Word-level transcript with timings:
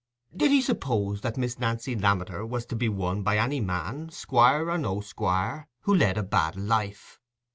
Did 0.35 0.49
he 0.49 0.63
suppose 0.63 1.21
that 1.21 1.37
Miss 1.37 1.59
Nancy 1.59 1.95
Lammeter 1.95 2.43
was 2.43 2.65
to 2.65 2.75
be 2.75 2.89
won 2.89 3.21
by 3.21 3.37
any 3.37 3.59
man, 3.59 4.09
squire 4.09 4.67
or 4.71 4.77
no 4.79 4.99
squire, 4.99 5.67
who 5.81 5.93
led 5.93 6.17
a 6.17 6.23
bad 6.23 6.55
life? 6.55 7.19